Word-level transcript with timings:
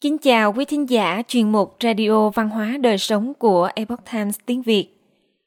Kính 0.00 0.18
chào 0.18 0.52
quý 0.52 0.64
thính 0.64 0.90
giả 0.90 1.22
chuyên 1.28 1.52
mục 1.52 1.76
Radio 1.82 2.30
Văn 2.30 2.48
hóa 2.48 2.76
Đời 2.80 2.98
Sống 2.98 3.34
của 3.34 3.68
Epoch 3.74 4.00
Times 4.12 4.38
tiếng 4.46 4.62
Việt. 4.62 4.88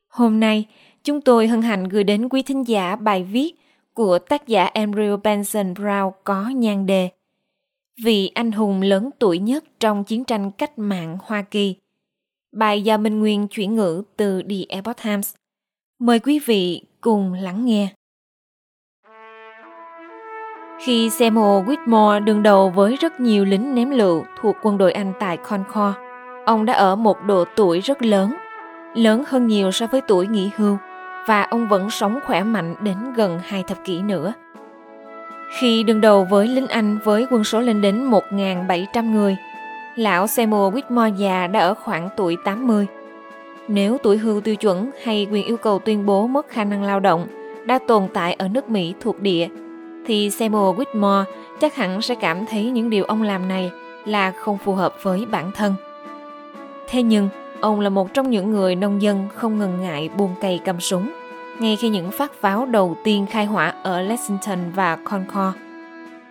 Hôm 0.07 0.39
nay, 0.39 0.66
chúng 1.04 1.21
tôi 1.21 1.47
hân 1.47 1.62
hạnh 1.62 1.84
gửi 1.84 2.04
đến 2.04 2.29
quý 2.29 2.41
thính 2.41 2.68
giả 2.68 2.95
bài 2.95 3.23
viết 3.23 3.55
của 3.93 4.20
tác 4.20 4.48
giả 4.48 4.70
Andrew 4.73 5.18
Benson 5.18 5.73
Brown 5.73 6.11
có 6.23 6.50
nhan 6.50 6.86
đề 6.86 7.09
Vị 8.04 8.27
anh 8.27 8.52
hùng 8.52 8.82
lớn 8.82 9.09
tuổi 9.20 9.39
nhất 9.39 9.64
trong 9.79 10.04
chiến 10.04 10.23
tranh 10.23 10.52
cách 10.52 10.79
mạng 10.79 11.18
Hoa 11.21 11.41
Kỳ. 11.41 11.75
Bài 12.52 12.81
do 12.81 12.97
Minh 12.97 13.20
Nguyên 13.20 13.47
chuyển 13.47 13.75
ngữ 13.75 14.04
từ 14.18 14.41
The 14.49 14.55
Epoch 14.70 14.97
Times. 15.04 15.33
Mời 15.99 16.20
quý 16.20 16.39
vị 16.39 16.81
cùng 17.02 17.33
lắng 17.33 17.65
nghe. 17.65 17.93
Khi 20.84 21.09
Seymour 21.09 21.70
Whitmore 21.70 22.23
đương 22.23 22.44
đầu 22.44 22.70
với 22.70 22.95
rất 22.95 23.20
nhiều 23.20 23.45
lính 23.45 23.76
ném 23.76 23.90
lựu 23.90 24.26
thuộc 24.41 24.55
quân 24.62 24.77
đội 24.77 24.91
Anh 24.91 25.13
tại 25.20 25.38
Concord, 25.38 25.98
ông 26.45 26.66
đã 26.66 26.73
ở 26.73 26.95
một 26.95 27.17
độ 27.26 27.45
tuổi 27.55 27.80
rất 27.80 28.04
lớn, 28.04 28.35
lớn 28.94 29.23
hơn 29.27 29.48
nhiều 29.48 29.71
so 29.71 29.88
với 29.88 30.02
tuổi 30.02 30.27
nghỉ 30.27 30.49
hưu, 30.57 30.77
và 31.27 31.44
ông 31.44 31.67
vẫn 31.67 31.90
sống 31.90 32.20
khỏe 32.26 32.44
mạnh 32.44 32.76
đến 32.81 32.98
gần 33.16 33.40
hai 33.44 33.63
thập 33.63 33.77
kỷ 33.85 34.02
nữa. 34.02 34.34
Khi 35.59 35.84
đương 35.84 36.02
đầu 36.02 36.27
với 36.30 36.48
lính 36.48 36.67
Anh 36.67 36.99
với 37.04 37.27
quân 37.32 37.43
số 37.43 37.59
lên 37.59 37.82
đến 37.82 38.12
1.700 38.12 39.12
người, 39.12 39.38
lão 39.95 40.27
Seymour 40.27 40.76
Whitmore 40.76 41.16
già 41.16 41.48
đã 41.48 41.59
ở 41.59 41.73
khoảng 41.73 42.09
tuổi 42.18 42.38
80. 42.43 42.88
Nếu 43.68 43.98
tuổi 44.04 44.18
hưu 44.18 44.41
tiêu 44.41 44.55
chuẩn 44.55 44.91
hay 45.04 45.27
quyền 45.32 45.45
yêu 45.45 45.57
cầu 45.57 45.79
tuyên 45.79 46.05
bố 46.05 46.27
mất 46.27 46.49
khả 46.49 46.63
năng 46.63 46.84
lao 46.84 46.99
động 46.99 47.27
đã 47.66 47.79
tồn 47.88 48.07
tại 48.13 48.34
ở 48.34 48.48
nước 48.48 48.70
Mỹ 48.70 48.93
thuộc 49.02 49.21
địa 49.21 49.48
thì 50.05 50.30
Seymour 50.30 50.80
Whitmore 50.80 51.24
chắc 51.60 51.76
hẳn 51.76 52.02
sẽ 52.02 52.16
cảm 52.16 52.46
thấy 52.46 52.71
những 52.71 52.90
điều 52.90 53.04
ông 53.04 53.21
làm 53.21 53.48
này 53.48 53.71
là 54.05 54.32
không 54.32 54.58
phù 54.58 54.74
hợp 54.74 54.96
với 55.04 55.26
bản 55.26 55.52
thân. 55.52 55.76
Thế 56.90 57.04
nhưng, 57.04 57.30
ông 57.62 57.80
là 57.80 57.90
một 57.90 58.13
trong 58.13 58.30
những 58.30 58.52
người 58.52 58.76
nông 58.76 59.02
dân 59.02 59.27
không 59.35 59.60
ngần 59.60 59.82
ngại 59.82 60.10
buông 60.18 60.35
cây 60.41 60.60
cầm 60.66 60.80
súng, 60.80 61.12
ngay 61.60 61.76
khi 61.76 61.90
những 61.90 62.12
phát 62.12 62.34
pháo 62.34 62.66
đầu 62.66 62.96
tiên 63.04 63.26
khai 63.30 63.46
hỏa 63.46 63.74
ở 63.84 64.02
Lexington 64.02 64.59
và 64.75 64.96
Concord. 64.96 65.58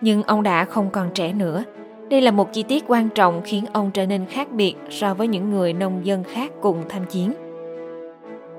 Nhưng 0.01 0.23
ông 0.23 0.43
đã 0.43 0.65
không 0.65 0.91
còn 0.91 1.11
trẻ 1.15 1.33
nữa. 1.33 1.65
Đây 2.11 2.21
là 2.21 2.31
một 2.31 2.53
chi 2.53 2.62
tiết 2.62 2.84
quan 2.87 3.09
trọng 3.09 3.43
khiến 3.45 3.65
ông 3.73 3.91
trở 3.91 4.07
nên 4.07 4.27
khác 4.27 4.53
biệt 4.53 4.75
so 4.91 5.15
với 5.15 5.29
những 5.29 5.51
người 5.51 5.73
nông 5.73 6.07
dân 6.07 6.25
khác 6.25 6.53
cùng 6.61 6.84
tham 6.89 7.05
chiến. 7.07 7.33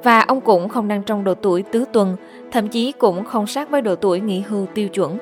Và 0.03 0.19
ông 0.19 0.41
cũng 0.41 0.69
không 0.69 0.87
đang 0.87 1.03
trong 1.03 1.23
độ 1.23 1.33
tuổi 1.33 1.63
tứ 1.63 1.85
tuần, 1.93 2.15
thậm 2.51 2.67
chí 2.67 2.91
cũng 2.91 3.25
không 3.25 3.47
sát 3.47 3.69
với 3.69 3.81
độ 3.81 3.95
tuổi 3.95 4.19
nghỉ 4.19 4.39
hưu 4.39 4.65
tiêu 4.65 4.87
chuẩn. 4.87 5.17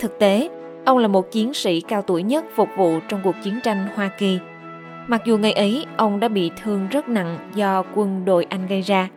Thực 0.00 0.18
tế, 0.18 0.48
ông 0.84 0.98
là 0.98 1.08
một 1.08 1.30
chiến 1.30 1.54
sĩ 1.54 1.80
cao 1.80 2.02
tuổi 2.02 2.22
nhất 2.22 2.44
phục 2.54 2.68
vụ 2.76 2.98
trong 3.08 3.20
cuộc 3.24 3.34
chiến 3.44 3.60
tranh 3.64 3.86
Hoa 3.94 4.10
Kỳ. 4.18 4.38
Mặc 5.06 5.22
dù 5.24 5.38
ngày 5.38 5.52
ấy 5.52 5.86
ông 5.96 6.20
đã 6.20 6.28
bị 6.28 6.50
thương 6.62 6.88
rất 6.90 7.08
nặng 7.08 7.50
do 7.54 7.84
quân 7.94 8.24
đội 8.24 8.46
Anh 8.48 8.66
gây 8.66 8.80
ra, 8.80 9.08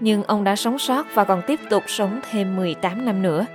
nhưng 0.00 0.22
ông 0.22 0.44
đã 0.44 0.56
sống 0.56 0.78
sót 0.78 1.06
và 1.14 1.24
còn 1.24 1.42
tiếp 1.46 1.60
tục 1.70 1.82
sống 1.86 2.20
thêm 2.30 2.56
18 2.56 3.04
năm 3.04 3.22
nữa. 3.22 3.46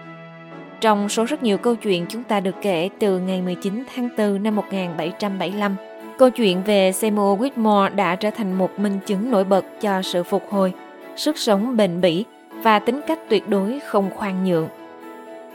Trong 0.82 1.10
số 1.10 1.26
rất 1.26 1.44
nhiều 1.44 1.58
câu 1.58 1.76
chuyện 1.76 2.06
chúng 2.10 2.24
ta 2.24 2.40
được 2.40 2.56
kể 2.62 2.90
từ 3.00 3.20
ngày 3.20 3.42
19 3.42 3.84
tháng 3.96 4.10
4 4.18 4.44
năm 4.44 4.56
1775, 4.56 5.76
Câu 6.18 6.30
chuyện 6.30 6.64
về 6.64 6.92
Seymour 6.92 7.42
Whitmore 7.42 7.96
đã 7.96 8.16
trở 8.16 8.30
thành 8.32 8.54
một 8.54 8.80
minh 8.80 9.00
chứng 9.06 9.32
nổi 9.32 9.44
bật 9.44 9.66
cho 9.82 10.02
sự 10.02 10.24
phục 10.24 10.44
hồi, 10.50 10.74
sức 11.16 11.38
sống 11.38 11.78
bền 11.78 12.02
bỉ 12.02 12.26
và 12.64 12.80
tính 12.80 13.02
cách 13.08 13.20
tuyệt 13.30 13.50
đối 13.50 13.80
không 13.80 14.10
khoan 14.16 14.46
nhượng. 14.46 14.68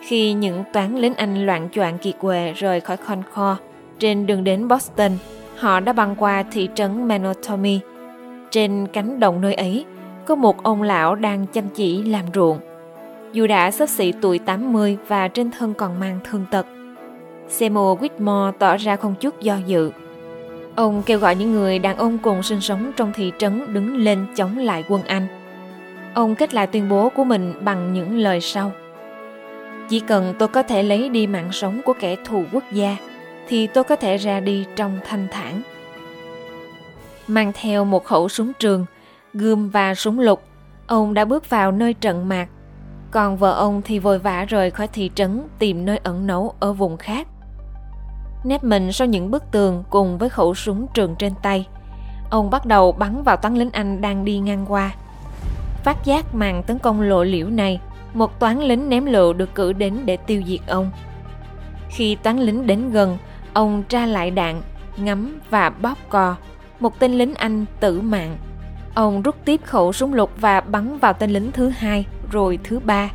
Khi 0.01 0.33
những 0.33 0.65
toán 0.73 0.97
lính 0.97 1.15
Anh 1.15 1.47
loạn 1.47 1.69
choạng 1.73 1.99
kiệt 1.99 2.15
quệ 2.21 2.53
rời 2.53 2.81
khỏi 2.81 2.97
Concord 2.97 3.61
trên 3.99 4.27
đường 4.27 4.45
đến 4.45 4.69
Boston, 4.69 5.13
họ 5.57 5.81
đã 5.81 5.93
băng 5.93 6.17
qua 6.17 6.43
thị 6.53 6.69
trấn 6.75 7.09
Menotomy. 7.09 7.81
Trên 8.51 8.87
cánh 8.93 9.21
đồng 9.21 9.41
nơi 9.41 9.55
ấy, 9.55 9.85
có 10.27 10.35
một 10.35 10.63
ông 10.63 10.83
lão 10.83 11.15
đang 11.15 11.47
chăm 11.47 11.65
chỉ 11.75 12.03
làm 12.03 12.25
ruộng. 12.35 12.59
Dù 13.33 13.47
đã 13.47 13.71
sắp 13.71 13.89
xỉ 13.89 14.13
tuổi 14.13 14.39
80 14.39 14.99
và 15.09 15.29
trên 15.29 15.51
thân 15.51 15.75
còn 15.75 16.01
mang 16.01 16.19
thương 16.25 16.45
tật, 16.51 16.67
Seymour 17.49 18.01
Whitmore 18.01 18.53
tỏ 18.53 18.77
ra 18.77 18.97
không 18.97 19.15
chút 19.21 19.41
do 19.41 19.57
dự 19.67 19.91
Ông 20.77 21.03
kêu 21.03 21.19
gọi 21.19 21.35
những 21.35 21.53
người 21.53 21.79
đàn 21.79 21.97
ông 21.97 22.19
cùng 22.19 22.43
sinh 22.43 22.61
sống 22.61 22.93
trong 22.97 23.13
thị 23.15 23.33
trấn 23.39 23.75
đứng 23.75 23.97
lên 23.97 24.27
chống 24.37 24.59
lại 24.59 24.85
quân 24.89 25.03
Anh. 25.03 25.27
Ông 26.15 26.35
kết 26.35 26.55
lại 26.55 26.67
tuyên 26.67 26.89
bố 26.89 27.09
của 27.09 27.25
mình 27.25 27.55
bằng 27.61 27.93
những 27.93 28.19
lời 28.19 28.41
sau. 28.41 28.73
Chỉ 29.89 30.01
cần 30.01 30.35
tôi 30.39 30.49
có 30.49 30.63
thể 30.63 30.83
lấy 30.83 31.09
đi 31.09 31.27
mạng 31.27 31.53
sống 31.53 31.81
của 31.85 31.93
kẻ 32.01 32.17
thù 32.25 32.45
quốc 32.53 32.65
gia, 32.73 32.97
thì 33.49 33.67
tôi 33.67 33.85
có 33.85 33.97
thể 33.97 34.17
ra 34.17 34.41
đi 34.41 34.67
trong 34.77 34.99
thanh 35.05 35.29
thản. 35.31 35.63
Mang 37.27 37.53
theo 37.55 37.85
một 37.85 38.05
khẩu 38.05 38.29
súng 38.29 38.53
trường, 38.59 38.87
gươm 39.35 39.71
và 39.71 39.95
súng 39.95 40.19
lục, 40.19 40.43
ông 40.87 41.15
đã 41.15 41.25
bước 41.25 41.51
vào 41.51 41.73
nơi 41.73 41.95
trận 41.95 42.29
mạc. 42.29 42.49
Còn 43.11 43.37
vợ 43.37 43.53
ông 43.53 43.83
thì 43.85 43.99
vội 43.99 44.19
vã 44.19 44.45
rời 44.45 44.71
khỏi 44.71 44.89
thị 44.89 45.11
trấn 45.15 45.43
tìm 45.59 45.85
nơi 45.85 46.01
ẩn 46.03 46.27
náu 46.27 46.55
ở 46.61 46.73
vùng 46.73 46.97
khác 46.97 47.29
nép 48.45 48.65
mình 48.65 48.93
sau 48.93 49.07
những 49.07 49.31
bức 49.31 49.51
tường 49.51 49.85
cùng 49.91 50.19
với 50.19 50.29
khẩu 50.29 50.55
súng 50.55 50.87
trường 50.95 51.15
trên 51.15 51.33
tay. 51.43 51.67
Ông 52.31 52.51
bắt 52.51 52.67
đầu 52.67 52.93
bắn 52.93 53.23
vào 53.23 53.37
toán 53.37 53.55
lính 53.55 53.71
Anh 53.71 54.01
đang 54.01 54.25
đi 54.25 54.39
ngang 54.39 54.67
qua. 54.69 54.91
Phát 55.85 56.05
giác 56.05 56.35
màn 56.35 56.63
tấn 56.63 56.79
công 56.79 57.01
lộ 57.01 57.25
liễu 57.25 57.47
này, 57.49 57.81
một 58.15 58.41
toán 58.41 58.61
lính 58.61 58.89
ném 58.89 59.07
lựu 59.07 59.33
được 59.33 59.55
cử 59.55 59.73
đến 59.73 59.99
để 60.05 60.17
tiêu 60.17 60.43
diệt 60.47 60.61
ông. 60.67 60.91
Khi 61.89 62.15
toán 62.15 62.39
lính 62.39 62.67
đến 62.67 62.91
gần, 62.91 63.19
ông 63.53 63.83
tra 63.89 64.07
lại 64.07 64.31
đạn, 64.31 64.63
ngắm 64.97 65.41
và 65.51 65.71
bóp 65.71 65.99
cò. 66.09 66.37
Một 66.81 66.99
tên 66.99 67.13
lính 67.13 67.35
Anh 67.35 67.65
tử 67.81 68.01
mạng. 68.01 68.37
Ông 68.95 69.23
rút 69.23 69.37
tiếp 69.45 69.61
khẩu 69.65 69.93
súng 69.93 70.15
lục 70.15 70.31
và 70.37 70.61
bắn 70.61 70.99
vào 70.99 71.13
tên 71.13 71.31
lính 71.31 71.53
thứ 71.53 71.69
hai, 71.69 72.07
rồi 72.31 72.59
thứ 72.65 72.79
ba. 72.79 73.11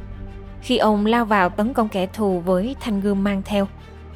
Khi 0.62 0.78
ông 0.78 1.06
lao 1.06 1.26
vào 1.26 1.50
tấn 1.50 1.74
công 1.74 1.90
kẻ 1.90 2.06
thù 2.06 2.40
với 2.40 2.76
thanh 2.80 3.02
gươm 3.02 3.24
mang 3.24 3.42
theo, 3.46 3.68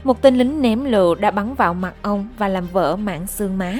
một 0.03 0.21
tên 0.21 0.35
lính 0.35 0.61
ném 0.61 0.83
lựu 0.83 1.15
đã 1.15 1.31
bắn 1.31 1.55
vào 1.55 1.73
mặt 1.73 1.93
ông 2.01 2.27
và 2.37 2.47
làm 2.47 2.67
vỡ 2.67 2.95
mảng 2.95 3.27
xương 3.27 3.57
má. 3.57 3.77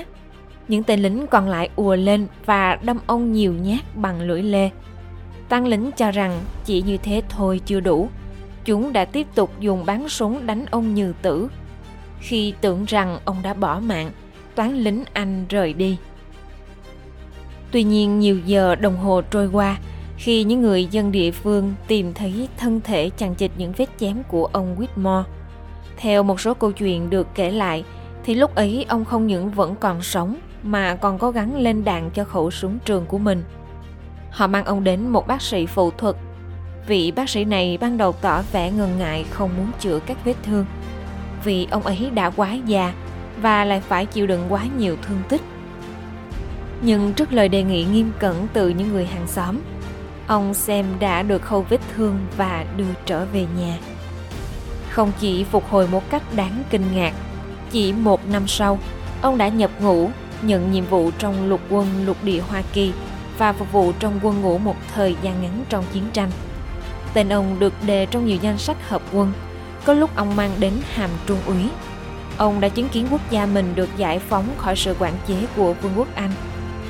Những 0.68 0.84
tên 0.84 1.00
lính 1.00 1.28
còn 1.28 1.50
lại 1.50 1.70
ùa 1.76 1.96
lên 1.96 2.28
và 2.46 2.76
đâm 2.82 2.98
ông 3.06 3.32
nhiều 3.32 3.54
nhát 3.54 3.96
bằng 3.96 4.22
lưỡi 4.22 4.44
lê. 4.44 4.70
Tăng 5.50 5.68
lính 5.68 5.92
cho 5.98 6.12
rằng 6.12 6.40
chỉ 6.66 6.82
như 6.82 6.98
thế 6.98 7.22
thôi 7.30 7.62
chưa 7.66 7.80
đủ. 7.80 8.10
Chúng 8.66 8.94
đã 8.94 9.06
tiếp 9.06 9.28
tục 9.36 9.52
dùng 9.60 9.86
bắn 9.86 10.10
súng 10.10 10.46
đánh 10.46 10.66
ông 10.72 10.94
như 10.94 11.14
tử. 11.22 11.48
Khi 12.20 12.54
tưởng 12.62 12.86
rằng 12.86 13.20
ông 13.26 13.38
đã 13.44 13.54
bỏ 13.54 13.80
mạng, 13.80 14.12
toán 14.56 14.78
lính 14.78 15.04
Anh 15.14 15.46
rời 15.50 15.74
đi. 15.74 15.98
Tuy 17.72 17.84
nhiên 17.84 18.20
nhiều 18.20 18.40
giờ 18.46 18.76
đồng 18.76 18.98
hồ 18.98 19.22
trôi 19.22 19.48
qua, 19.48 19.78
khi 20.18 20.44
những 20.44 20.62
người 20.62 20.86
dân 20.86 21.12
địa 21.12 21.32
phương 21.32 21.74
tìm 21.88 22.14
thấy 22.14 22.48
thân 22.58 22.82
thể 22.84 23.10
chằng 23.18 23.36
chịt 23.36 23.52
những 23.58 23.74
vết 23.78 23.90
chém 24.00 24.24
của 24.28 24.46
ông 24.46 24.76
Whitmore, 24.80 25.24
theo 25.98 26.24
một 26.24 26.42
số 26.42 26.54
câu 26.54 26.72
chuyện 26.72 27.10
được 27.10 27.28
kể 27.36 27.52
lại, 27.52 27.84
thì 28.24 28.36
lúc 28.36 28.56
ấy 28.56 28.86
ông 28.90 29.06
không 29.06 29.28
những 29.28 29.52
vẫn 29.52 29.76
còn 29.80 30.02
sống 30.02 30.36
mà 30.64 30.96
còn 30.96 31.18
cố 31.18 31.32
gắng 31.32 31.58
lên 31.58 31.84
đạn 31.84 32.10
cho 32.14 32.24
khẩu 32.24 32.52
súng 32.52 32.80
trường 32.86 33.06
của 33.06 33.18
mình. 33.18 33.44
Họ 34.32 34.48
mang 34.48 34.66
ông 34.66 34.84
đến 34.84 35.08
một 35.08 35.28
bác 35.28 35.42
sĩ 35.42 35.66
phẫu 35.66 35.92
thuật. 35.92 36.16
Vị 36.88 37.12
bác 37.12 37.30
sĩ 37.30 37.46
này 37.46 37.78
ban 37.82 37.98
đầu 37.98 38.12
tỏ 38.12 38.42
vẻ 38.52 38.72
ngần 38.72 38.98
ngại 39.00 39.26
không 39.30 39.50
muốn 39.58 39.68
chữa 39.80 40.00
các 40.00 40.18
vết 40.26 40.36
thương 40.44 40.66
vì 41.44 41.68
ông 41.72 41.84
ấy 41.84 42.10
đã 42.14 42.30
quá 42.30 42.54
già 42.54 42.94
và 43.42 43.66
lại 43.66 43.82
phải 43.82 44.06
chịu 44.06 44.28
đựng 44.28 44.46
quá 44.50 44.66
nhiều 44.78 44.98
thương 45.08 45.22
tích. 45.30 45.42
Nhưng 46.82 47.14
trước 47.14 47.34
lời 47.34 47.50
đề 47.50 47.64
nghị 47.64 47.84
nghiêm 47.84 48.12
cẩn 48.20 48.48
từ 48.54 48.70
những 48.70 48.92
người 48.92 49.06
hàng 49.06 49.28
xóm, 49.28 49.60
ông 50.28 50.54
xem 50.54 50.86
đã 51.00 51.24
được 51.24 51.42
khâu 51.42 51.66
vết 51.70 51.80
thương 51.96 52.20
và 52.38 52.66
đưa 52.78 52.94
trở 53.06 53.26
về 53.26 53.46
nhà 53.58 53.78
không 54.92 55.12
chỉ 55.20 55.44
phục 55.44 55.70
hồi 55.70 55.88
một 55.88 56.10
cách 56.10 56.24
đáng 56.36 56.64
kinh 56.70 56.84
ngạc. 56.94 57.14
Chỉ 57.72 57.94
một 57.94 58.28
năm 58.28 58.48
sau, 58.48 58.80
ông 59.22 59.38
đã 59.38 59.48
nhập 59.48 59.72
ngũ, 59.82 60.10
nhận 60.42 60.72
nhiệm 60.72 60.86
vụ 60.86 61.12
trong 61.18 61.50
lục 61.50 61.62
quân 61.70 62.06
lục 62.06 62.18
địa 62.24 62.42
Hoa 62.50 62.62
Kỳ 62.74 62.92
và 63.38 63.54
phục 63.54 63.72
vụ 63.72 63.92
trong 64.00 64.20
quân 64.24 64.42
ngũ 64.42 64.58
một 64.58 64.76
thời 64.94 65.16
gian 65.22 65.42
ngắn 65.42 65.66
trong 65.70 65.84
chiến 65.94 66.04
tranh. 66.14 66.32
Tên 67.14 67.30
ông 67.30 67.60
được 67.60 67.74
đề 67.86 68.06
trong 68.06 68.26
nhiều 68.26 68.38
danh 68.42 68.58
sách 68.58 68.90
hợp 68.90 69.02
quân, 69.14 69.32
có 69.86 69.94
lúc 69.94 70.16
ông 70.16 70.36
mang 70.36 70.52
đến 70.60 70.74
hàm 70.94 71.10
trung 71.26 71.40
úy. 71.46 71.70
Ông 72.38 72.62
đã 72.62 72.70
chứng 72.70 72.90
kiến 72.90 73.08
quốc 73.12 73.22
gia 73.32 73.46
mình 73.46 73.74
được 73.76 73.90
giải 73.98 74.20
phóng 74.20 74.46
khỏi 74.58 74.76
sự 74.76 74.96
quản 75.00 75.14
chế 75.28 75.36
của 75.56 75.74
Vương 75.74 75.94
quốc 75.96 76.08
Anh, 76.16 76.32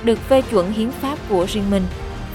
được 0.04 0.20
phê 0.20 0.42
chuẩn 0.42 0.72
hiến 0.72 0.92
pháp 0.92 1.18
của 1.30 1.46
riêng 1.50 1.70
mình 1.70 1.84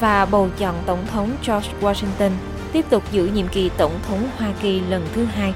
và 0.01 0.27
bầu 0.27 0.49
chọn 0.59 0.75
Tổng 0.87 1.07
thống 1.07 1.31
George 1.47 1.71
Washington 1.81 2.31
tiếp 2.76 2.84
tục 2.90 3.02
giữ 3.12 3.31
nhiệm 3.34 3.46
kỳ 3.49 3.70
tổng 3.78 3.93
thống 4.02 4.19
Hoa 4.37 4.52
Kỳ 4.62 4.81
lần 4.81 5.02
thứ 5.12 5.25
hai 5.25 5.55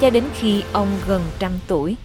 cho 0.00 0.10
đến 0.10 0.24
khi 0.34 0.62
ông 0.72 0.88
gần 1.08 1.22
trăm 1.38 1.52
tuổi. 1.68 1.96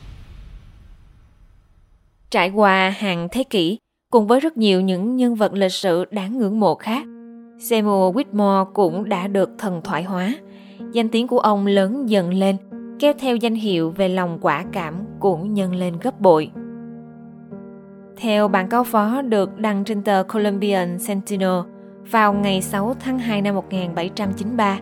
Trải 2.29 2.49
qua 2.49 2.89
hàng 2.89 3.27
thế 3.31 3.43
kỷ, 3.43 3.77
cùng 4.11 4.27
với 4.27 4.39
rất 4.39 4.57
nhiều 4.57 4.81
những 4.81 5.15
nhân 5.15 5.35
vật 5.35 5.53
lịch 5.53 5.71
sử 5.71 6.05
đáng 6.05 6.37
ngưỡng 6.37 6.59
mộ 6.59 6.75
khác, 6.75 7.05
Seymour 7.59 8.15
Whitmore 8.15 8.65
cũng 8.73 9.09
đã 9.09 9.27
được 9.27 9.49
thần 9.57 9.81
thoại 9.83 10.03
hóa. 10.03 10.35
Danh 10.91 11.09
tiếng 11.09 11.27
của 11.27 11.39
ông 11.39 11.67
lớn 11.67 12.09
dần 12.09 12.33
lên 12.33 12.57
kéo 12.99 13.13
theo 13.19 13.35
danh 13.35 13.55
hiệu 13.55 13.91
về 13.91 14.09
lòng 14.09 14.37
quả 14.41 14.65
cảm 14.71 14.95
cũng 15.19 15.53
nhân 15.53 15.75
lên 15.75 15.93
gấp 16.01 16.19
bội. 16.19 16.51
Theo 18.17 18.47
bản 18.47 18.69
cáo 18.69 18.83
phó 18.83 19.21
được 19.21 19.57
đăng 19.57 19.83
trên 19.83 20.03
tờ 20.03 20.23
Colombian 20.33 20.99
Sentinel 20.99 21.74
vào 22.11 22.33
ngày 22.33 22.61
6 22.61 22.95
tháng 22.99 23.19
2 23.19 23.41
năm 23.41 23.55
1793, 23.55 24.79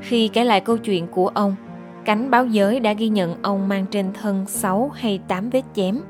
khi 0.00 0.28
kể 0.28 0.44
lại 0.44 0.60
câu 0.60 0.78
chuyện 0.78 1.06
của 1.06 1.28
ông, 1.28 1.56
cánh 2.04 2.30
báo 2.30 2.46
giới 2.46 2.80
đã 2.80 2.92
ghi 2.92 3.08
nhận 3.08 3.42
ông 3.42 3.68
mang 3.68 3.86
trên 3.90 4.12
thân 4.12 4.46
6 4.46 4.90
hay 4.94 5.20
8 5.28 5.50
vết 5.50 5.62
chém. 5.74 6.00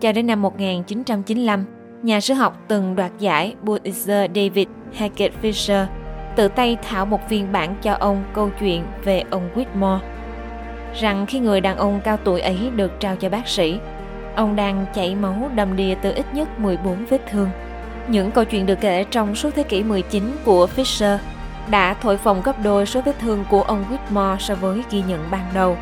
Cho 0.00 0.12
đến 0.12 0.26
năm 0.26 0.42
1995, 0.42 1.64
nhà 2.02 2.20
sử 2.20 2.34
học 2.34 2.58
từng 2.68 2.96
đoạt 2.96 3.12
giải 3.18 3.54
Pulitzer 3.64 4.28
David 4.34 4.66
Hackett 4.94 5.42
Fisher 5.42 5.86
tự 6.36 6.48
tay 6.48 6.76
thảo 6.82 7.06
một 7.06 7.28
phiên 7.28 7.52
bản 7.52 7.74
cho 7.82 7.92
ông 7.92 8.24
câu 8.34 8.50
chuyện 8.60 8.84
về 9.04 9.24
ông 9.30 9.48
Whitmore 9.54 9.98
rằng 11.00 11.26
khi 11.26 11.38
người 11.38 11.60
đàn 11.60 11.76
ông 11.76 12.00
cao 12.04 12.16
tuổi 12.24 12.40
ấy 12.40 12.70
được 12.76 13.00
trao 13.00 13.16
cho 13.16 13.28
bác 13.28 13.48
sĩ, 13.48 13.78
ông 14.36 14.56
đang 14.56 14.86
chảy 14.94 15.14
máu 15.14 15.50
đầm 15.54 15.76
đìa 15.76 15.94
từ 16.02 16.12
ít 16.14 16.26
nhất 16.34 16.58
14 16.58 17.04
vết 17.04 17.20
thương. 17.30 17.48
Những 18.08 18.30
câu 18.30 18.44
chuyện 18.44 18.66
được 18.66 18.80
kể 18.80 19.04
trong 19.10 19.34
suốt 19.34 19.50
thế 19.54 19.62
kỷ 19.62 19.82
19 19.82 20.36
của 20.44 20.68
Fisher 20.76 21.18
đã 21.70 21.94
thổi 21.94 22.16
phồng 22.16 22.42
gấp 22.44 22.62
đôi 22.62 22.86
số 22.86 23.00
vết 23.00 23.18
thương 23.18 23.44
của 23.50 23.62
ông 23.62 23.84
Whitmore 23.90 24.38
so 24.38 24.54
với 24.54 24.82
ghi 24.90 25.02
nhận 25.08 25.30
ban 25.30 25.50
đầu. 25.54 25.76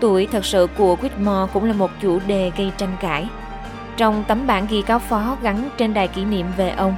Tuổi 0.00 0.28
thật 0.32 0.44
sự 0.44 0.66
của 0.78 0.96
Whitmore 0.96 1.46
cũng 1.46 1.64
là 1.64 1.72
một 1.72 1.90
chủ 2.02 2.18
đề 2.26 2.50
gây 2.56 2.72
tranh 2.78 2.96
cãi. 3.00 3.28
Trong 3.96 4.24
tấm 4.28 4.46
bản 4.46 4.66
ghi 4.70 4.82
cáo 4.82 4.98
phó 4.98 5.36
gắn 5.42 5.68
trên 5.76 5.94
đài 5.94 6.08
kỷ 6.08 6.24
niệm 6.24 6.46
về 6.56 6.70
ông, 6.70 6.96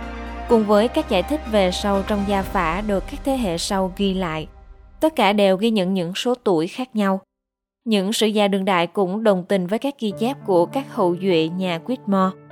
cùng 0.48 0.64
với 0.64 0.88
các 0.88 1.08
giải 1.08 1.22
thích 1.22 1.40
về 1.50 1.70
sau 1.70 2.02
trong 2.02 2.24
gia 2.28 2.42
phả 2.42 2.80
được 2.80 3.04
các 3.10 3.20
thế 3.24 3.36
hệ 3.36 3.58
sau 3.58 3.92
ghi 3.96 4.14
lại, 4.14 4.46
tất 5.00 5.16
cả 5.16 5.32
đều 5.32 5.56
ghi 5.56 5.70
nhận 5.70 5.94
những 5.94 6.14
số 6.14 6.34
tuổi 6.44 6.66
khác 6.66 6.96
nhau. 6.96 7.20
Những 7.84 8.12
sử 8.12 8.26
gia 8.26 8.48
đương 8.48 8.64
đại 8.64 8.86
cũng 8.86 9.24
đồng 9.24 9.44
tình 9.48 9.66
với 9.66 9.78
các 9.78 9.94
ghi 9.98 10.12
chép 10.18 10.36
của 10.46 10.66
các 10.66 10.94
hậu 10.94 11.16
duệ 11.22 11.48
nhà 11.56 11.80
Whitmore 11.86 12.47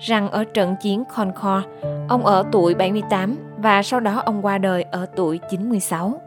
rằng 0.00 0.30
ở 0.30 0.44
trận 0.44 0.76
chiến 0.82 1.04
Concord, 1.16 1.66
ông 2.08 2.26
ở 2.26 2.44
tuổi 2.52 2.74
78 2.74 3.36
và 3.58 3.82
sau 3.82 4.00
đó 4.00 4.22
ông 4.24 4.44
qua 4.44 4.58
đời 4.58 4.82
ở 4.82 5.06
tuổi 5.16 5.40
96. 5.50 6.20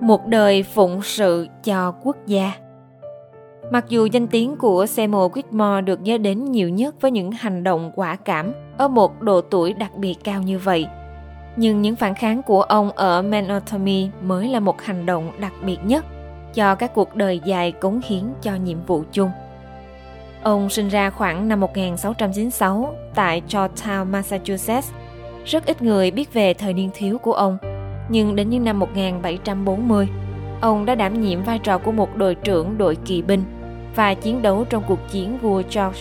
Một 0.00 0.26
đời 0.26 0.62
phụng 0.62 1.02
sự 1.02 1.46
cho 1.64 1.92
quốc 2.02 2.16
gia 2.26 2.52
Mặc 3.70 3.84
dù 3.88 4.06
danh 4.06 4.26
tiếng 4.26 4.56
của 4.56 4.86
Seymour 4.86 5.32
Whitmore 5.32 5.84
được 5.84 6.00
nhớ 6.00 6.18
đến 6.18 6.44
nhiều 6.44 6.68
nhất 6.68 6.94
với 7.00 7.10
những 7.10 7.32
hành 7.32 7.64
động 7.64 7.92
quả 7.94 8.16
cảm 8.16 8.52
ở 8.78 8.88
một 8.88 9.22
độ 9.22 9.40
tuổi 9.40 9.72
đặc 9.72 9.94
biệt 9.96 10.16
cao 10.24 10.42
như 10.42 10.58
vậy, 10.58 10.86
nhưng 11.56 11.82
những 11.82 11.96
phản 11.96 12.14
kháng 12.14 12.42
của 12.42 12.62
ông 12.62 12.90
ở 12.90 13.22
Menotomy 13.22 14.08
mới 14.22 14.48
là 14.48 14.60
một 14.60 14.80
hành 14.80 15.06
động 15.06 15.32
đặc 15.40 15.52
biệt 15.64 15.78
nhất 15.84 16.04
cho 16.54 16.74
các 16.74 16.94
cuộc 16.94 17.14
đời 17.14 17.40
dài 17.44 17.72
cống 17.72 18.00
hiến 18.08 18.22
cho 18.42 18.54
nhiệm 18.54 18.78
vụ 18.86 19.04
chung. 19.12 19.30
Ông 20.42 20.70
sinh 20.70 20.88
ra 20.88 21.10
khoảng 21.10 21.48
năm 21.48 21.60
1696 21.60 22.94
tại 23.14 23.42
Georgetown, 23.48 24.06
Massachusetts. 24.06 24.92
Rất 25.44 25.66
ít 25.66 25.82
người 25.82 26.10
biết 26.10 26.32
về 26.32 26.54
thời 26.54 26.72
niên 26.72 26.90
thiếu 26.94 27.18
của 27.18 27.32
ông, 27.32 27.58
nhưng 28.08 28.36
đến 28.36 28.50
những 28.50 28.64
năm 28.64 28.78
1740, 28.78 30.08
ông 30.60 30.86
đã 30.86 30.94
đảm 30.94 31.20
nhiệm 31.20 31.42
vai 31.42 31.58
trò 31.58 31.78
của 31.78 31.92
một 31.92 32.16
đội 32.16 32.34
trưởng 32.34 32.78
đội 32.78 32.96
kỵ 32.96 33.22
binh 33.22 33.44
và 33.94 34.14
chiến 34.14 34.42
đấu 34.42 34.64
trong 34.70 34.82
cuộc 34.86 34.98
chiến 35.10 35.38
vua 35.42 35.62
George. 35.62 36.00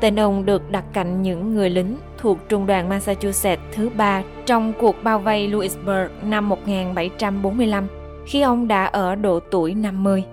Tên 0.00 0.20
ông 0.20 0.46
được 0.46 0.70
đặt 0.70 0.84
cạnh 0.92 1.22
những 1.22 1.54
người 1.54 1.70
lính 1.70 1.96
thuộc 2.18 2.38
trung 2.48 2.66
đoàn 2.66 2.88
Massachusetts 2.88 3.62
thứ 3.72 3.90
ba 3.96 4.22
trong 4.46 4.72
cuộc 4.80 4.96
bao 5.02 5.18
vây 5.18 5.48
Louisburg 5.48 6.10
năm 6.22 6.48
1745 6.48 7.86
khi 8.26 8.42
ông 8.42 8.68
đã 8.68 8.84
ở 8.84 9.14
độ 9.14 9.40
tuổi 9.40 9.74
50. 9.74 10.24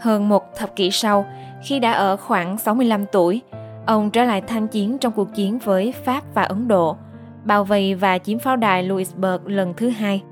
Hơn 0.00 0.28
một 0.28 0.56
thập 0.56 0.76
kỷ 0.76 0.90
sau, 0.90 1.26
khi 1.62 1.78
đã 1.78 1.92
ở 1.92 2.16
khoảng 2.16 2.58
65 2.58 3.06
tuổi, 3.06 3.40
ông 3.86 4.10
trở 4.10 4.24
lại 4.24 4.40
tham 4.40 4.68
chiến 4.68 4.98
trong 4.98 5.12
cuộc 5.12 5.34
chiến 5.34 5.58
với 5.58 5.92
Pháp 6.04 6.22
và 6.34 6.42
Ấn 6.42 6.68
Độ, 6.68 6.96
bao 7.44 7.64
vây 7.64 7.94
và 7.94 8.18
chiếm 8.18 8.38
pháo 8.38 8.56
đài 8.56 8.82
Louisburg 8.82 9.46
lần 9.46 9.74
thứ 9.76 9.88
hai. 9.88 10.22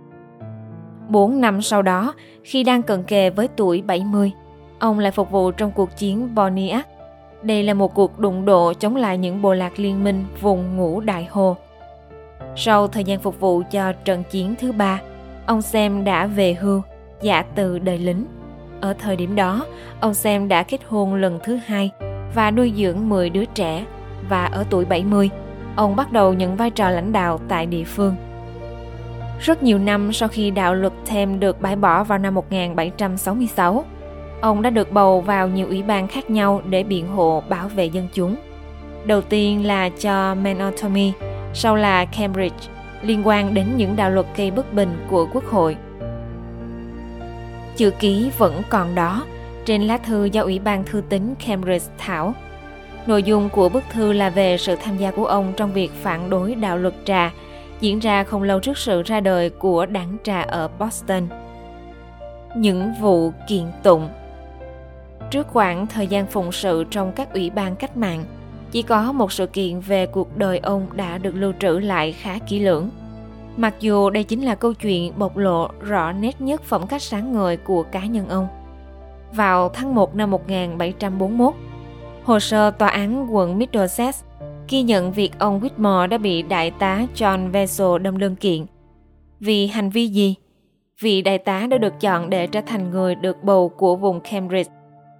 Bốn 1.08 1.40
năm 1.40 1.62
sau 1.62 1.82
đó, 1.82 2.14
khi 2.44 2.64
đang 2.64 2.82
cận 2.82 3.02
kề 3.02 3.30
với 3.30 3.48
tuổi 3.48 3.82
70, 3.82 4.32
ông 4.78 4.98
lại 4.98 5.12
phục 5.12 5.30
vụ 5.30 5.50
trong 5.50 5.70
cuộc 5.70 5.96
chiến 5.96 6.34
Boniac. 6.34 6.86
Đây 7.42 7.62
là 7.62 7.74
một 7.74 7.94
cuộc 7.94 8.18
đụng 8.18 8.44
độ 8.44 8.72
chống 8.72 8.96
lại 8.96 9.18
những 9.18 9.42
bộ 9.42 9.54
lạc 9.54 9.72
liên 9.76 10.04
minh 10.04 10.24
vùng 10.40 10.76
ngũ 10.76 11.00
Đại 11.00 11.28
Hồ. 11.30 11.56
Sau 12.56 12.88
thời 12.88 13.04
gian 13.04 13.20
phục 13.20 13.40
vụ 13.40 13.62
cho 13.70 13.92
trận 13.92 14.22
chiến 14.30 14.54
thứ 14.58 14.72
ba, 14.72 15.00
ông 15.46 15.62
Xem 15.62 16.04
đã 16.04 16.26
về 16.26 16.54
hưu, 16.54 16.82
giả 17.22 17.44
từ 17.54 17.78
đời 17.78 17.98
lính. 17.98 18.24
Ở 18.80 18.94
thời 18.98 19.16
điểm 19.16 19.34
đó, 19.36 19.66
ông 20.00 20.14
Sam 20.14 20.48
đã 20.48 20.62
kết 20.62 20.80
hôn 20.88 21.14
lần 21.14 21.38
thứ 21.44 21.58
hai 21.66 21.90
và 22.34 22.50
nuôi 22.50 22.72
dưỡng 22.76 23.08
10 23.08 23.30
đứa 23.30 23.44
trẻ 23.44 23.84
và 24.28 24.44
ở 24.44 24.64
tuổi 24.70 24.84
70, 24.84 25.30
ông 25.76 25.96
bắt 25.96 26.12
đầu 26.12 26.34
nhận 26.34 26.56
vai 26.56 26.70
trò 26.70 26.90
lãnh 26.90 27.12
đạo 27.12 27.40
tại 27.48 27.66
địa 27.66 27.84
phương. 27.84 28.14
Rất 29.40 29.62
nhiều 29.62 29.78
năm 29.78 30.12
sau 30.12 30.28
khi 30.28 30.50
đạo 30.50 30.74
luật 30.74 30.92
Thêm 31.06 31.40
được 31.40 31.60
bãi 31.60 31.76
bỏ 31.76 32.04
vào 32.04 32.18
năm 32.18 32.34
1766, 32.34 33.84
ông 34.40 34.62
đã 34.62 34.70
được 34.70 34.92
bầu 34.92 35.20
vào 35.20 35.48
nhiều 35.48 35.66
ủy 35.66 35.82
ban 35.82 36.08
khác 36.08 36.30
nhau 36.30 36.62
để 36.68 36.82
biện 36.82 37.08
hộ 37.08 37.42
bảo 37.48 37.68
vệ 37.68 37.84
dân 37.84 38.08
chúng. 38.12 38.36
Đầu 39.04 39.20
tiên 39.20 39.66
là 39.66 39.88
cho 39.88 40.34
Menotomy, 40.34 41.12
sau 41.54 41.76
là 41.76 42.04
Cambridge, 42.04 42.68
liên 43.02 43.26
quan 43.26 43.54
đến 43.54 43.66
những 43.76 43.96
đạo 43.96 44.10
luật 44.10 44.26
gây 44.36 44.50
bất 44.50 44.72
bình 44.72 45.06
của 45.10 45.26
Quốc 45.32 45.44
hội. 45.44 45.76
Chữ 47.78 47.90
ký 47.90 48.30
vẫn 48.38 48.62
còn 48.68 48.94
đó, 48.94 49.26
trên 49.64 49.82
lá 49.82 49.98
thư 49.98 50.24
do 50.24 50.42
Ủy 50.42 50.58
ban 50.58 50.84
Thư 50.84 51.02
tín 51.08 51.34
Cambridge 51.46 51.86
thảo. 51.98 52.34
Nội 53.06 53.22
dung 53.22 53.48
của 53.48 53.68
bức 53.68 53.84
thư 53.92 54.12
là 54.12 54.30
về 54.30 54.56
sự 54.58 54.76
tham 54.76 54.96
gia 54.96 55.10
của 55.10 55.26
ông 55.26 55.52
trong 55.56 55.72
việc 55.72 55.90
phản 56.02 56.30
đối 56.30 56.54
đạo 56.54 56.78
luật 56.78 56.94
trà, 57.04 57.32
diễn 57.80 57.98
ra 57.98 58.24
không 58.24 58.42
lâu 58.42 58.60
trước 58.60 58.78
sự 58.78 59.02
ra 59.02 59.20
đời 59.20 59.50
của 59.50 59.86
đảng 59.86 60.16
trà 60.22 60.40
ở 60.40 60.68
Boston. 60.78 61.28
Những 62.56 62.92
vụ 63.00 63.32
kiện 63.48 63.64
tụng 63.82 64.08
Trước 65.30 65.46
khoảng 65.46 65.86
thời 65.86 66.06
gian 66.06 66.26
phụng 66.26 66.52
sự 66.52 66.84
trong 66.90 67.12
các 67.12 67.32
ủy 67.32 67.50
ban 67.50 67.76
cách 67.76 67.96
mạng, 67.96 68.24
chỉ 68.70 68.82
có 68.82 69.12
một 69.12 69.32
sự 69.32 69.46
kiện 69.46 69.80
về 69.80 70.06
cuộc 70.06 70.36
đời 70.36 70.58
ông 70.58 70.86
đã 70.92 71.18
được 71.18 71.34
lưu 71.34 71.52
trữ 71.60 71.78
lại 71.78 72.12
khá 72.12 72.38
kỹ 72.46 72.58
lưỡng. 72.58 72.90
Mặc 73.58 73.74
dù 73.80 74.10
đây 74.10 74.24
chính 74.24 74.44
là 74.44 74.54
câu 74.54 74.74
chuyện 74.74 75.12
bộc 75.18 75.36
lộ 75.36 75.68
rõ 75.80 76.12
nét 76.12 76.40
nhất 76.40 76.62
phẩm 76.62 76.86
cách 76.86 77.02
sáng 77.02 77.32
ngời 77.32 77.56
của 77.56 77.82
cá 77.82 78.06
nhân 78.06 78.28
ông. 78.28 78.48
Vào 79.32 79.68
tháng 79.68 79.94
1 79.94 80.14
năm 80.14 80.30
1741, 80.30 81.54
hồ 82.24 82.40
sơ 82.40 82.70
tòa 82.70 82.88
án 82.88 83.34
quận 83.34 83.58
Middlesex 83.58 84.22
ghi 84.68 84.82
nhận 84.82 85.12
việc 85.12 85.38
ông 85.38 85.60
Whitmore 85.60 86.08
đã 86.08 86.18
bị 86.18 86.42
đại 86.42 86.70
tá 86.70 87.06
John 87.14 87.50
Vessel 87.50 87.98
đâm 88.02 88.18
đơn 88.18 88.36
kiện. 88.36 88.66
Vì 89.40 89.66
hành 89.66 89.90
vi 89.90 90.06
gì? 90.06 90.34
Vị 91.00 91.22
đại 91.22 91.38
tá 91.38 91.66
đã 91.70 91.78
được 91.78 92.00
chọn 92.00 92.30
để 92.30 92.46
trở 92.46 92.60
thành 92.66 92.90
người 92.90 93.14
được 93.14 93.42
bầu 93.42 93.68
của 93.68 93.96
vùng 93.96 94.20
Cambridge 94.20 94.72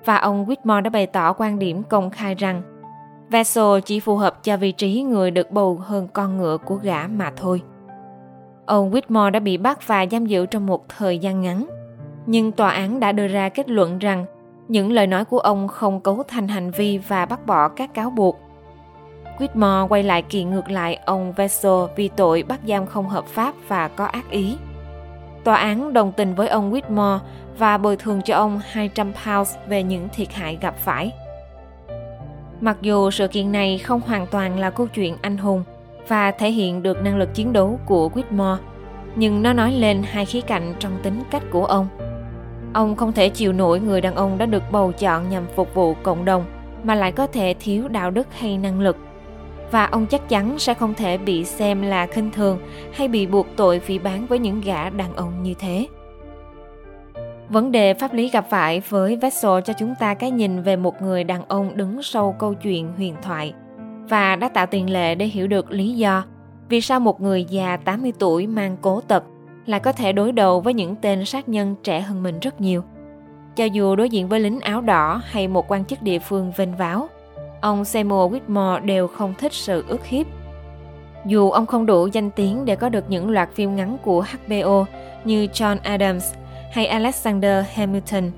và 0.04 0.16
ông 0.16 0.46
Whitmore 0.46 0.82
đã 0.82 0.90
bày 0.90 1.06
tỏ 1.06 1.32
quan 1.32 1.58
điểm 1.58 1.82
công 1.82 2.10
khai 2.10 2.34
rằng 2.34 2.62
Vessel 3.30 3.80
chỉ 3.84 4.00
phù 4.00 4.16
hợp 4.16 4.44
cho 4.44 4.56
vị 4.56 4.72
trí 4.72 5.02
người 5.02 5.30
được 5.30 5.50
bầu 5.50 5.80
hơn 5.82 6.08
con 6.12 6.36
ngựa 6.36 6.58
của 6.58 6.74
gã 6.74 7.06
mà 7.06 7.32
thôi. 7.36 7.62
Ông 8.68 8.90
Whitmore 8.90 9.30
đã 9.30 9.40
bị 9.40 9.56
bắt 9.56 9.86
và 9.86 10.06
giam 10.10 10.26
giữ 10.26 10.46
trong 10.46 10.66
một 10.66 10.88
thời 10.88 11.18
gian 11.18 11.40
ngắn. 11.40 11.66
Nhưng 12.26 12.52
tòa 12.52 12.70
án 12.70 13.00
đã 13.00 13.12
đưa 13.12 13.26
ra 13.26 13.48
kết 13.48 13.70
luận 13.70 13.98
rằng 13.98 14.24
những 14.68 14.92
lời 14.92 15.06
nói 15.06 15.24
của 15.24 15.38
ông 15.38 15.68
không 15.68 16.00
cấu 16.00 16.22
thành 16.28 16.48
hành 16.48 16.70
vi 16.70 16.98
và 16.98 17.26
bác 17.26 17.46
bỏ 17.46 17.68
các 17.68 17.94
cáo 17.94 18.10
buộc. 18.10 18.40
Whitmore 19.38 19.88
quay 19.88 20.02
lại 20.02 20.22
kiện 20.22 20.50
ngược 20.50 20.70
lại, 20.70 20.94
ông 20.94 21.32
Vessel 21.32 21.72
vì 21.96 22.08
tội 22.08 22.42
bắt 22.42 22.60
giam 22.68 22.86
không 22.86 23.08
hợp 23.08 23.26
pháp 23.26 23.54
và 23.68 23.88
có 23.88 24.04
ác 24.04 24.30
ý. 24.30 24.56
Tòa 25.44 25.56
án 25.56 25.92
đồng 25.92 26.12
tình 26.12 26.34
với 26.34 26.48
ông 26.48 26.72
Whitmore 26.72 27.18
và 27.58 27.78
bồi 27.78 27.96
thường 27.96 28.22
cho 28.22 28.36
ông 28.36 28.60
200 28.70 29.12
pounds 29.12 29.54
về 29.68 29.82
những 29.82 30.08
thiệt 30.08 30.32
hại 30.32 30.58
gặp 30.60 30.74
phải. 30.78 31.12
Mặc 32.60 32.76
dù 32.80 33.10
sự 33.10 33.28
kiện 33.28 33.52
này 33.52 33.78
không 33.78 34.00
hoàn 34.06 34.26
toàn 34.26 34.58
là 34.58 34.70
câu 34.70 34.86
chuyện 34.86 35.16
anh 35.22 35.36
hùng 35.36 35.64
và 36.08 36.30
thể 36.30 36.50
hiện 36.50 36.82
được 36.82 37.02
năng 37.02 37.16
lực 37.16 37.34
chiến 37.34 37.52
đấu 37.52 37.80
của 37.86 38.10
Whitmore, 38.14 38.56
nhưng 39.16 39.42
nó 39.42 39.52
nói 39.52 39.72
lên 39.72 40.02
hai 40.02 40.24
khía 40.24 40.40
cạnh 40.40 40.74
trong 40.78 40.92
tính 41.02 41.22
cách 41.30 41.42
của 41.50 41.64
ông. 41.64 41.88
Ông 42.72 42.96
không 42.96 43.12
thể 43.12 43.28
chịu 43.28 43.52
nổi 43.52 43.80
người 43.80 44.00
đàn 44.00 44.14
ông 44.14 44.38
đã 44.38 44.46
được 44.46 44.62
bầu 44.72 44.92
chọn 44.92 45.28
nhằm 45.28 45.44
phục 45.56 45.74
vụ 45.74 45.94
cộng 46.02 46.24
đồng 46.24 46.44
mà 46.82 46.94
lại 46.94 47.12
có 47.12 47.26
thể 47.26 47.54
thiếu 47.60 47.88
đạo 47.88 48.10
đức 48.10 48.26
hay 48.38 48.58
năng 48.58 48.80
lực. 48.80 48.96
Và 49.70 49.84
ông 49.84 50.06
chắc 50.06 50.28
chắn 50.28 50.58
sẽ 50.58 50.74
không 50.74 50.94
thể 50.94 51.18
bị 51.18 51.44
xem 51.44 51.82
là 51.82 52.06
khinh 52.06 52.30
thường 52.30 52.58
hay 52.92 53.08
bị 53.08 53.26
buộc 53.26 53.46
tội 53.56 53.78
vì 53.78 53.98
bán 53.98 54.26
với 54.26 54.38
những 54.38 54.60
gã 54.60 54.90
đàn 54.90 55.16
ông 55.16 55.42
như 55.42 55.54
thế. 55.58 55.86
Vấn 57.48 57.72
đề 57.72 57.94
pháp 57.94 58.14
lý 58.14 58.28
gặp 58.28 58.46
phải 58.50 58.80
với 58.88 59.16
Vessel 59.16 59.60
cho 59.64 59.72
chúng 59.78 59.94
ta 60.00 60.14
cái 60.14 60.30
nhìn 60.30 60.62
về 60.62 60.76
một 60.76 61.02
người 61.02 61.24
đàn 61.24 61.42
ông 61.48 61.76
đứng 61.76 62.02
sau 62.02 62.36
câu 62.38 62.54
chuyện 62.54 62.92
huyền 62.96 63.14
thoại 63.22 63.52
và 64.08 64.36
đã 64.36 64.48
tạo 64.48 64.66
tiền 64.66 64.90
lệ 64.90 65.14
để 65.14 65.26
hiểu 65.26 65.46
được 65.46 65.70
lý 65.70 65.96
do 65.96 66.24
vì 66.68 66.80
sao 66.80 67.00
một 67.00 67.20
người 67.20 67.44
già 67.44 67.76
80 67.76 68.12
tuổi 68.18 68.46
mang 68.46 68.76
cố 68.82 69.00
tật 69.00 69.24
lại 69.66 69.80
có 69.80 69.92
thể 69.92 70.12
đối 70.12 70.32
đầu 70.32 70.60
với 70.60 70.74
những 70.74 70.96
tên 70.96 71.24
sát 71.24 71.48
nhân 71.48 71.74
trẻ 71.82 72.00
hơn 72.00 72.22
mình 72.22 72.40
rất 72.40 72.60
nhiều. 72.60 72.82
Cho 73.56 73.64
dù 73.64 73.96
đối 73.96 74.10
diện 74.10 74.28
với 74.28 74.40
lính 74.40 74.60
áo 74.60 74.80
đỏ 74.80 75.20
hay 75.24 75.48
một 75.48 75.70
quan 75.70 75.84
chức 75.84 76.02
địa 76.02 76.18
phương 76.18 76.52
vênh 76.56 76.76
váo, 76.76 77.08
ông 77.60 77.84
Seymour 77.84 78.32
Whitmore 78.32 78.84
đều 78.84 79.08
không 79.08 79.34
thích 79.38 79.52
sự 79.52 79.84
ức 79.88 80.06
hiếp. 80.06 80.26
Dù 81.26 81.50
ông 81.50 81.66
không 81.66 81.86
đủ 81.86 82.06
danh 82.06 82.30
tiếng 82.30 82.64
để 82.64 82.76
có 82.76 82.88
được 82.88 83.04
những 83.08 83.30
loạt 83.30 83.48
phim 83.54 83.76
ngắn 83.76 83.96
của 84.02 84.24
HBO 84.32 84.86
như 85.24 85.46
John 85.46 85.76
Adams 85.82 86.34
hay 86.72 86.86
Alexander 86.86 87.64
Hamilton, 87.74 88.30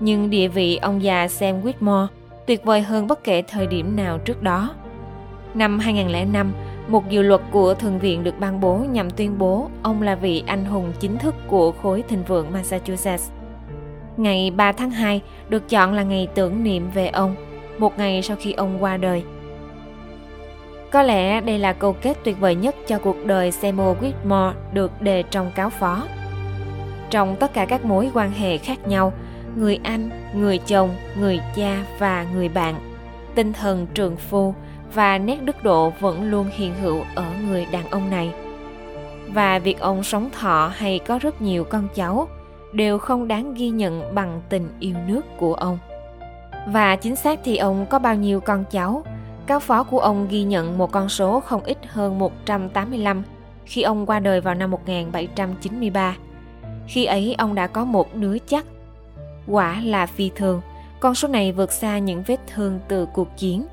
nhưng 0.00 0.30
địa 0.30 0.48
vị 0.48 0.76
ông 0.76 1.02
già 1.02 1.28
Sam 1.28 1.62
Whitmore 1.62 2.06
tuyệt 2.46 2.64
vời 2.64 2.82
hơn 2.82 3.06
bất 3.06 3.24
kể 3.24 3.42
thời 3.42 3.66
điểm 3.66 3.96
nào 3.96 4.18
trước 4.18 4.42
đó. 4.42 4.74
Năm 5.54 5.78
2005, 5.78 6.52
một 6.88 7.10
dự 7.10 7.22
luật 7.22 7.40
của 7.50 7.74
Thượng 7.74 7.98
viện 7.98 8.24
được 8.24 8.40
ban 8.40 8.60
bố 8.60 8.76
nhằm 8.76 9.10
tuyên 9.10 9.38
bố 9.38 9.70
ông 9.82 10.02
là 10.02 10.14
vị 10.14 10.42
anh 10.46 10.64
hùng 10.64 10.92
chính 11.00 11.18
thức 11.18 11.34
của 11.48 11.72
khối 11.72 12.02
thịnh 12.08 12.24
vượng 12.24 12.52
Massachusetts. 12.52 13.30
Ngày 14.16 14.50
3 14.50 14.72
tháng 14.72 14.90
2 14.90 15.20
được 15.48 15.68
chọn 15.68 15.92
là 15.92 16.02
ngày 16.02 16.28
tưởng 16.34 16.64
niệm 16.64 16.90
về 16.94 17.06
ông, 17.06 17.34
một 17.78 17.98
ngày 17.98 18.22
sau 18.22 18.36
khi 18.40 18.52
ông 18.52 18.82
qua 18.82 18.96
đời. 18.96 19.22
Có 20.90 21.02
lẽ 21.02 21.40
đây 21.40 21.58
là 21.58 21.72
câu 21.72 21.92
kết 21.92 22.16
tuyệt 22.24 22.40
vời 22.40 22.54
nhất 22.54 22.74
cho 22.86 22.98
cuộc 22.98 23.16
đời 23.26 23.52
Seymour 23.52 23.96
Whitmore 23.98 24.52
được 24.72 25.02
đề 25.02 25.22
trong 25.22 25.50
cáo 25.54 25.70
phó. 25.70 26.02
Trong 27.10 27.36
tất 27.36 27.54
cả 27.54 27.66
các 27.66 27.84
mối 27.84 28.10
quan 28.14 28.30
hệ 28.30 28.58
khác 28.58 28.88
nhau, 28.88 29.12
người 29.56 29.78
anh, 29.82 30.10
người 30.34 30.58
chồng, 30.58 30.90
người 31.20 31.40
cha 31.56 31.84
và 31.98 32.26
người 32.34 32.48
bạn, 32.48 32.74
tinh 33.34 33.52
thần 33.52 33.86
trường 33.94 34.16
phu 34.16 34.54
và 34.94 35.18
nét 35.18 35.36
đức 35.44 35.64
độ 35.64 35.92
vẫn 36.00 36.30
luôn 36.30 36.46
hiện 36.52 36.74
hữu 36.74 37.04
ở 37.14 37.24
người 37.48 37.66
đàn 37.70 37.90
ông 37.90 38.10
này. 38.10 38.34
Và 39.28 39.58
việc 39.58 39.80
ông 39.80 40.02
sống 40.02 40.30
thọ 40.30 40.72
hay 40.74 40.98
có 40.98 41.18
rất 41.18 41.42
nhiều 41.42 41.64
con 41.64 41.88
cháu 41.94 42.28
đều 42.72 42.98
không 42.98 43.28
đáng 43.28 43.54
ghi 43.54 43.68
nhận 43.68 44.14
bằng 44.14 44.42
tình 44.48 44.68
yêu 44.80 44.94
nước 45.06 45.20
của 45.38 45.54
ông. 45.54 45.78
Và 46.66 46.96
chính 46.96 47.16
xác 47.16 47.40
thì 47.44 47.56
ông 47.56 47.86
có 47.86 47.98
bao 47.98 48.14
nhiêu 48.14 48.40
con 48.40 48.64
cháu? 48.70 49.02
Cáo 49.46 49.60
phó 49.60 49.84
của 49.84 49.98
ông 49.98 50.28
ghi 50.30 50.42
nhận 50.42 50.78
một 50.78 50.92
con 50.92 51.08
số 51.08 51.40
không 51.40 51.64
ít 51.64 51.78
hơn 51.86 52.18
185 52.18 53.22
khi 53.64 53.82
ông 53.82 54.06
qua 54.06 54.20
đời 54.20 54.40
vào 54.40 54.54
năm 54.54 54.70
1793. 54.70 56.16
Khi 56.86 57.04
ấy 57.04 57.34
ông 57.38 57.54
đã 57.54 57.66
có 57.66 57.84
một 57.84 58.14
đứa 58.14 58.38
chắc. 58.38 58.66
Quả 59.46 59.80
là 59.84 60.06
phi 60.06 60.30
thường, 60.36 60.60
con 61.00 61.14
số 61.14 61.28
này 61.28 61.52
vượt 61.52 61.72
xa 61.72 61.98
những 61.98 62.22
vết 62.26 62.40
thương 62.54 62.80
từ 62.88 63.06
cuộc 63.06 63.36
chiến 63.36 63.66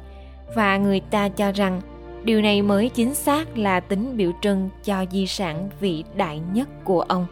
và 0.55 0.77
người 0.77 0.99
ta 0.99 1.29
cho 1.29 1.51
rằng 1.51 1.81
điều 2.23 2.41
này 2.41 2.61
mới 2.61 2.89
chính 2.89 3.15
xác 3.15 3.57
là 3.57 3.79
tính 3.79 4.17
biểu 4.17 4.31
trưng 4.41 4.69
cho 4.83 5.05
di 5.11 5.27
sản 5.27 5.69
vĩ 5.79 6.03
đại 6.15 6.41
nhất 6.53 6.69
của 6.83 7.01
ông. 7.01 7.25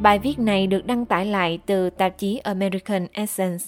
Bài 0.00 0.18
viết 0.18 0.38
này 0.38 0.66
được 0.66 0.86
đăng 0.86 1.06
tải 1.06 1.26
lại 1.26 1.58
từ 1.66 1.90
tạp 1.90 2.18
chí 2.18 2.38
American 2.38 3.06
Essence. 3.12 3.64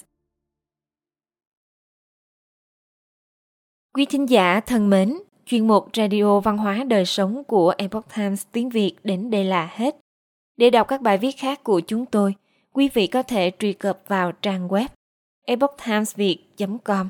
Quý 3.93 4.05
thính 4.05 4.29
giả 4.29 4.59
thân 4.59 4.89
mến, 4.89 5.13
chuyên 5.45 5.67
mục 5.67 5.87
Radio 5.93 6.39
Văn 6.39 6.57
hóa 6.57 6.83
Đời 6.83 7.05
Sống 7.05 7.43
của 7.43 7.73
Epoch 7.77 8.05
Times 8.15 8.45
tiếng 8.51 8.69
Việt 8.69 8.95
đến 9.03 9.29
đây 9.29 9.43
là 9.43 9.69
hết. 9.73 9.95
Để 10.57 10.69
đọc 10.69 10.87
các 10.87 11.01
bài 11.01 11.17
viết 11.17 11.31
khác 11.37 11.63
của 11.63 11.79
chúng 11.79 12.05
tôi, 12.05 12.35
quý 12.73 12.89
vị 12.93 13.07
có 13.07 13.23
thể 13.23 13.51
truy 13.59 13.73
cập 13.73 14.01
vào 14.07 14.31
trang 14.31 14.67
web 14.67 14.87
epochtimesviet.com. 15.45 17.09